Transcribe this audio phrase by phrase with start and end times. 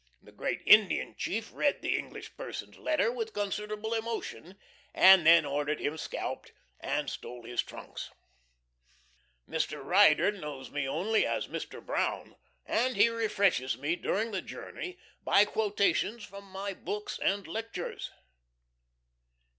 [0.19, 4.57] The great Indian chief read the English person's letter with considerable emotion,
[4.95, 8.09] and then ordered him scalped, and stole his trunks.
[9.47, 9.85] Mr.
[9.85, 11.85] Ryder knows me only as "Mr.
[11.85, 12.35] Brown,"
[12.65, 18.09] and he refreshes me during the journey by quotations from my books and lectures.